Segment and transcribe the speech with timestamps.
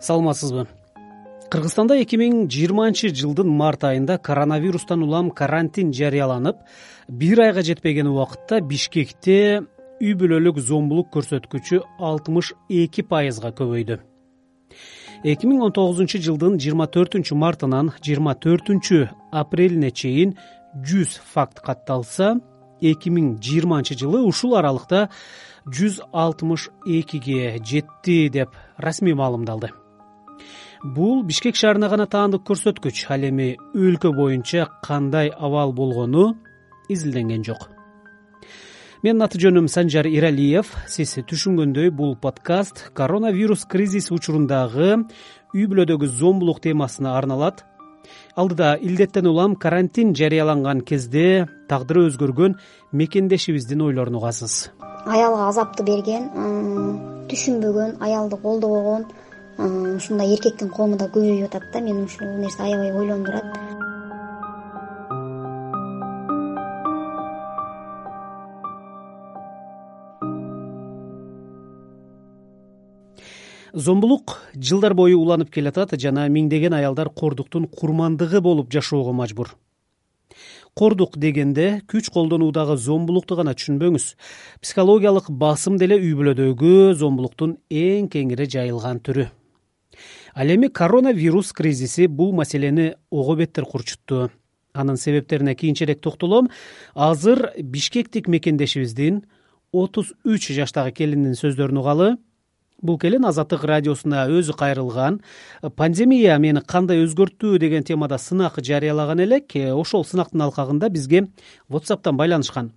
[0.00, 0.66] саламатсызбы?
[1.48, 6.58] Кыргызстанда эки миң жыйырманчы жылдын март айында коронавирустан улам карантин жарыяланып
[7.08, 9.38] бир айга жетпеген убакытта бишкекте
[9.98, 11.80] үй бүлөлүк зомбулук көрсөткүчү
[12.10, 13.98] алтымыш эки пайызга көбөйдү.
[15.24, 20.36] эки миң он тогузунчу жылдын жыйырма төртүнчү мартынан жыйырма төртүнчү апрелине чейин
[20.84, 22.36] жүз факт катталса
[22.80, 25.08] эки миң жыйырманчы жылы ушул аралыкта
[25.66, 29.72] жүз алтымыш экиге жетти деп расмий маалымдалды
[30.84, 36.36] бул бишкек шаарына гана таандык көрсөткүч ал эми өлкө боюнча кандай абал болгону
[36.88, 37.68] изилденген жок.
[39.02, 45.04] Менин аты жөнүм санжар эралиев сиз түшүнгөндөй бул подкаст коронавирус кризиси учурундагы
[45.54, 47.64] үй бүлөдөгү зомбулук темасына арналат.
[48.34, 52.56] Алдыда илдеттен улам карантин жарыяланган кезде тагдыры өзгөргөн
[52.92, 54.70] мекендешибиздин ойлорун угасыз.
[55.06, 56.30] Аялга азапты берген
[57.30, 59.06] түшүнбөгөн аялды колдобогон
[59.58, 63.78] ушундай эркектин коому да көбөйүп атат да мени ушул нерсе аябай ойлондурат
[73.74, 79.54] зомбулук жылдар бою уланып келатат жана миңдеген аялдар кордуктун курмандыгы болуп жашоого мажбур.
[80.74, 84.12] Кордук дегенде күч колдонуудагы зомбулукту гана түшүнбөңүз.
[84.62, 89.28] Психологиялык басым деле үй бүлөдөгү зомбулуктун эң кеңири жайылган түрү
[90.38, 94.30] ал эми коронавирус кризиси бул маселени ого беттер курчутту.
[94.72, 96.48] Анын себептерине кийинчерээк токтолом.
[96.94, 99.24] Азыр бишкектик мекендешибиздин
[99.72, 102.16] отуз үч жаштагы келиндин сөздөрүн угалы.
[102.80, 105.22] Бул келин азаттык радиосуна өзү кайрылган.
[105.74, 107.58] Пандемия мени кандай өзгөрттү?
[107.58, 111.26] деген темада сынак жарыялаган элек ошол сынактын алкагында бизге
[111.68, 112.70] whatsappтан байланышкан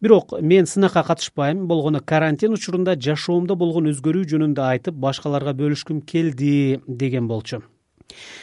[0.00, 1.66] бирок мен сынакка катышпайм.
[1.66, 7.62] Болгону карантин учурунда жашоомдо болгон өзгөрүү жөнүндө айтып башкаларга бөлүшкүм келди деген болчу.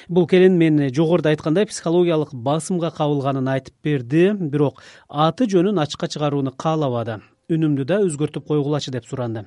[0.09, 4.31] Бул келин мен жогоруда айткандай психологиялык басымга кабылганын айтып берди.
[4.33, 7.21] Бирок аты жөнүн ачыкка чыгарууну каалабады.
[7.51, 9.45] Үнүмдү да өзгөртүп койгулачы деп суранды.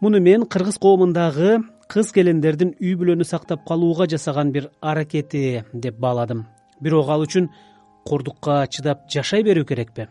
[0.00, 6.46] Муну мен кыргыз коомундагы кыз келиндердин үй бүлөнү сактап калууга жасаган бир аракети деп бааладым.
[6.80, 7.48] Бирок ал үчүн
[8.04, 10.08] кордукка чыдап жашай берүү керекпи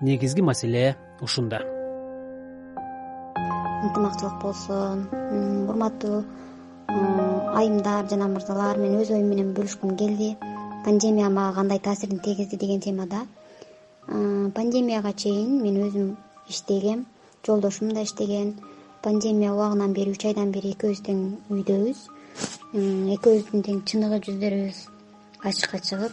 [0.00, 1.58] негизги маселе ушунда.
[3.84, 5.06] Ынтымактуулук болсун
[5.70, 6.24] урматтуу
[7.58, 10.36] айымдар жана мырзалар мен өз оюм менен бөлүшкүм келди.
[10.84, 13.26] Пандемия мага кандай таасирин тийгизди деген темада
[14.54, 16.16] пандемияга чейин мен өзүм
[16.48, 17.06] иштегем
[17.46, 18.54] жолдошум да иштеген.
[19.02, 21.20] Пандемия убагынан бери үч айдан бери экөөбүз тең
[21.50, 21.98] үйдөбүз.
[23.14, 24.80] Экөөбүздүн тең чыныгы жүздөрүбүз
[25.44, 26.12] ачыкка чыгып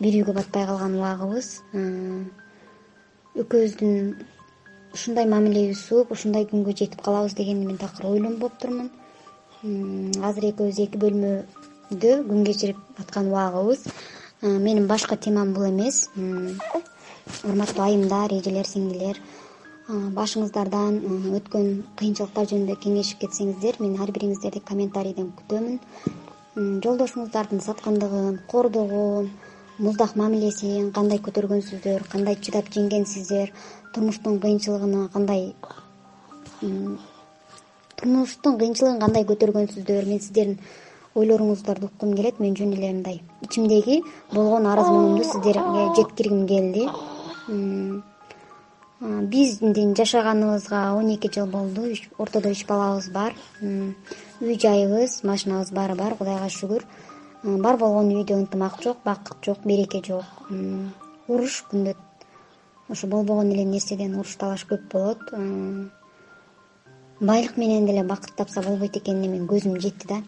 [0.00, 1.48] бир үйгө батпай калган убагыбыз
[3.38, 4.14] экөөбүздүн
[4.94, 8.90] ушундай мамилебиз сууп ушундай күнгө жетип калабыз дегенди мен такыр ойлонбоп турмун.
[10.26, 13.84] Азыр экөөбүз эки бөлмөдө күн кечирип аткан убагыбыз.
[14.42, 16.08] Менин башкы темам бул эмес.
[17.44, 19.20] Урматтуу айымдар эжелер сиңдилер
[20.16, 20.98] башыңыздардан
[21.38, 25.78] өткөн кыйынчылыктар жөнүндө кеңешип кетсеңиздер мен ар бириңиздерди комментарийден күтөмүн.
[26.84, 29.30] Жолдошуңуздардын саткандыгын кордогун
[29.80, 33.52] муздак мамилесин кандай көтөргөнсүздөр кандай чыдап жеңгенсиздер
[33.94, 35.54] турмуштун кыйынчылыгына кандай
[37.96, 40.58] турмуштун кыйынчылыгын кандай көтөргөнсүздөр мен сиздердин
[41.14, 44.02] ойлоруңуздарды уккум келет мен жөн эле мындай ичимдеги
[44.34, 46.84] болгон арыз муңумду сиздерге жеткиргим келди.
[49.32, 51.88] Биздин жашаганыбызга он эки жыл болду
[52.18, 53.34] ортодо үч балабыз бар.
[53.60, 56.84] Үй жайыбыз машинабыз баары бар кудайга шүгүр
[57.42, 60.24] бар болгону үйдө ынтымак жок бакыт жок береке жок.
[61.28, 61.94] Уруш күндө
[62.88, 65.20] ошо болбогон эле нерседен уруш талаш көп болот.
[67.20, 70.22] Байлык менен деле бакыт тапса болбойт экенине менин көзүм жетти да.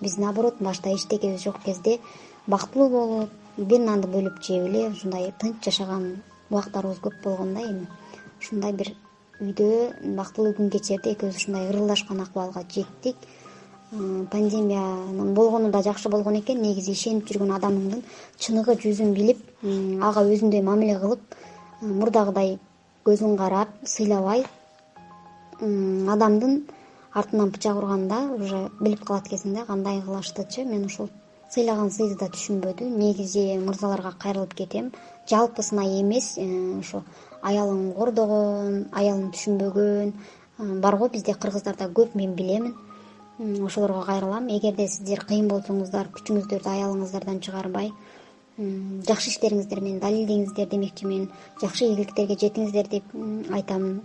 [0.00, 1.98] Биз наоборот башта эчтекебиз жок кезде
[2.46, 7.86] бактылуу болуп бир нанды бөлүп жеп эле ушундай тынч жашаган убактарыбыз көп болгон да эми.
[8.40, 8.94] Ушундай бир
[9.40, 13.16] үйдө бактылуу күн кечирди экөөбүз ушундай ырылдашкан акыбалга жеттик
[13.90, 16.62] пандемиянын болгону да жакшы болгон экен.
[16.62, 18.02] Негизи ишенип жүргөн адамыңдын
[18.38, 19.40] чыныгы жүзүн билип
[20.02, 21.20] ага өзүндөй мамиле кылып
[21.82, 22.58] мурдагыдай
[23.04, 24.44] көзүн карап сыйлабай
[25.60, 26.62] адамдын
[27.12, 31.08] артынан бычак урганда уже билип калат экенсиң да кандай кылыштычы мен ушул
[31.50, 34.92] сыйлаган сыйды да түшүнбөдү негизи мырзаларга кайрылып кетем.
[35.28, 37.02] Жалпы сынай эмес ошо
[37.42, 40.12] аялын кордогон аялын түшүнбөгөн.
[40.80, 42.76] Бар го бизде кыргыздарда көп мен билемин
[43.40, 44.48] ошолорго кайрылам.
[44.48, 47.92] Эгерде сиздер кыйын болсоңуздар күчүңүздөрдү аялыңыздардан чыгарбай
[49.08, 51.28] жакшы иштериңиздер менен далилдеңиздер демекчимин
[51.62, 53.14] жакшы ийгиликтерге жетиңиздер деп
[53.56, 54.00] айтамын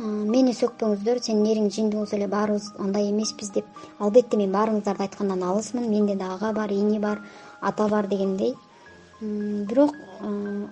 [0.00, 3.66] мени сөкпөңүздөр сенин эриң жиндүү болсо эле баарыбыз андай эмеспиз деп
[3.98, 5.90] албетте мен баарыңыздарды айткандан алысмын.
[5.90, 7.20] Менде да ага бар эне бар
[7.60, 8.54] ата бар дегендей.
[9.20, 9.92] Бирок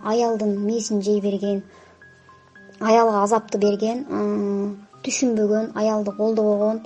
[0.05, 1.63] аялдын мээсин жей берген
[2.81, 4.07] аялга азапты берген
[5.05, 6.81] түшүнбөгөн аялды колдобогон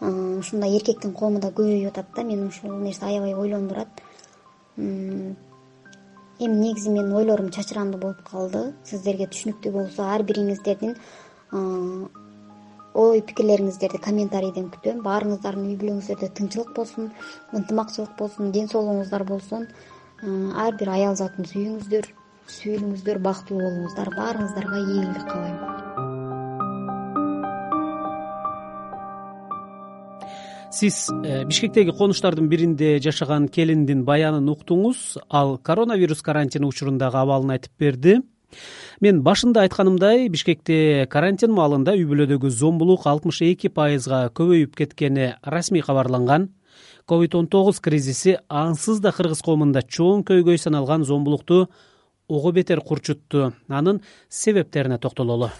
[0.00, 3.88] ушундай эркектин коому да көбөйүп атат да мени ушул нерсе аябай ойлондурат
[4.76, 5.36] эми
[6.38, 8.74] негизи менин ойлорум чачырандуу болуп калды.
[8.84, 10.96] Сиздерге түшүнүктүү болсо ар бириңиздердин
[12.96, 15.00] ой пикирлериңиздерди комментарийден күтөм.
[15.06, 17.10] Баарыңыздардын үй бүлөңүздөрдө тынчылык болсун
[17.56, 19.66] ынтымакчылык болсун ден соолугуңуздар болсун.
[20.56, 22.12] Ар бир аял затын сүйүңүздөр
[22.58, 24.12] сүйлүңүздөр бактылуу болуңуздар.
[24.20, 25.75] Баарыңыздарга ийгилик каалайм
[30.76, 37.72] сиз э, бишкектеги конуштардын биринде жашаган келиндин баянын уктуңуз ал коронавирус карантини учурундагы абалын айтып
[37.80, 38.16] берди.
[39.00, 45.84] Мен башында айтканымдай бишкекте карантин маалында үй бүлөдөгү зомбулук алтымыш эки пайызга көбөйүп кеткени расмий
[45.86, 46.50] кабарланган.
[47.06, 51.70] Ковид он тогуз кризиси ансыз да кыргыз коомунда чоң көйгөй саналган зомбулукту
[52.28, 55.50] ого бетер курчутту анын себептерине токтололу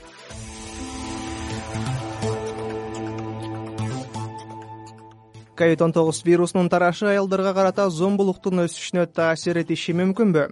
[5.56, 10.42] ковид он тогуз вирусунун тарашы аялдарга карата зомбулуктун өсүшүнө таасир этиши мүмкүнбү.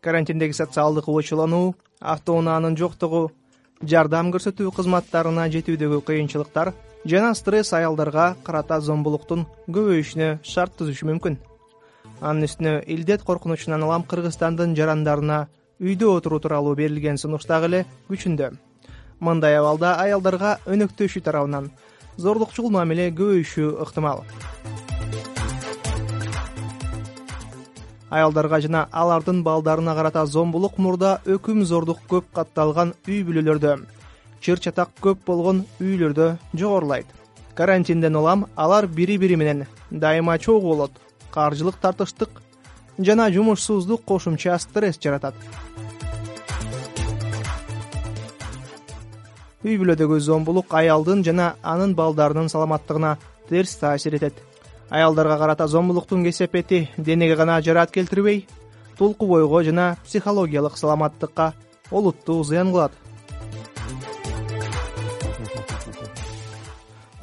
[0.00, 3.30] Карантиндеги социалдык ойчулануу автоунаанын жоктугу
[3.82, 6.72] жардам көрсөтүү кызматтарына жетүүдөгү кыйынчылыктар
[7.04, 11.38] жана стресс аялдарга карата зомбулуктун көбөйүшүнө шарт түзүшү мүмкүн.
[12.22, 15.48] Анын үстүнө илдет коркунучунан улам кыргызстандын жарандарына
[15.82, 18.52] үйдө отуруу тууралуу берилген сунуш дагы эле күчүндө
[19.22, 21.70] мындай абалда аялдарга өнөктөшүү тарабынан
[22.22, 24.26] зордукчул мамиле көбөйүшү ыктымал
[28.12, 33.76] аялдарга жана алардын балдарына карата зомбулук мурда өкүм зордук көп катталган үй бүлөлөрдө.
[34.42, 37.06] Чыр чатак көп болгон үйлөрдө жогорулайт.
[37.54, 40.92] Карантинден улам алар бири бири менен дайыма чогуу болот.
[41.30, 42.42] Каржылык тартыштык
[42.98, 45.34] жана жумушсуздук кошумча стресс жаратат.
[49.64, 53.16] Үй бүлөдөгү зомбулук аялдын жана анын балдарынын саламаттыгына
[53.48, 54.42] терс таасир этет
[54.92, 58.46] аялдарга карата зомбулуктун кесепети денеге гана жараат келтирбей
[58.98, 61.54] тулку бойго жана психологиялык саламаттыкка
[61.90, 62.92] олуттуу зыян кылат.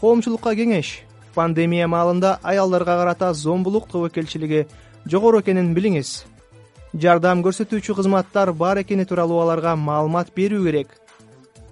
[0.01, 1.04] Коомчулукка кеңеш.
[1.36, 4.66] Пандемия маалында аялдарга карата зомбулук тобокелчилиги
[5.06, 6.25] жогору экенин билиңиз.
[6.94, 10.88] Жардам көрсөтүүчү кызматтар бар экени тууралуу аларга маалымат берүү керек.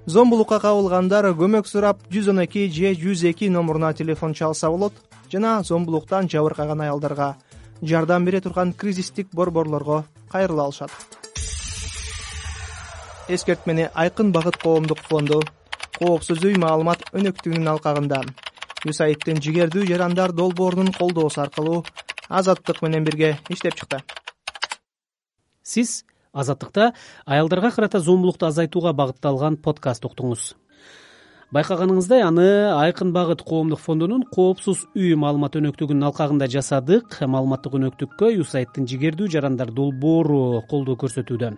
[0.06, 4.94] Зомбулукка кабылгандар көмөк сурап жүз он эки же жүз эки номуруна телефон чалса болот
[5.32, 7.36] жана зомбулуктан жабыркаган аялдарга
[7.82, 10.92] жардам бере турган кризистик борборлорго кайрыла алышат.
[13.28, 15.42] Эскертмени айкын багыт коомдук фонду
[16.00, 18.22] коопсуз үй маалымат өнөктүгүнүн алкагында
[18.86, 21.84] юсаидтин жигердүү жарандар долбоорунун колдоосу аркылуу
[22.30, 24.04] азаттык менен бирге иштеп чыкты.
[25.64, 26.94] Сиз азаттыкта
[27.26, 30.54] аялдарга карата зомбулукту азайтууга багытталган подкаст уктуңуз
[31.56, 37.22] байкаганыңыздай аны айкын багыт коомдук фондунун коопсуз үй маалымат өнөктүгүнүн алкагында жасадык.
[37.24, 41.56] Маалыматтык өнөктүккө юсаидтин жигердүү жарандар долбоору колдоо көрсөтүүдө.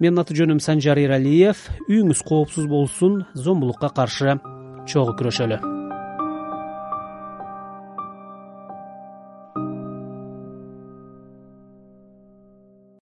[0.00, 4.40] Менин аты жөнүм санжар эралиев үйүңүз коопсуз болсун зомбулукка каршы
[4.88, 5.73] чогуу күрөшөлү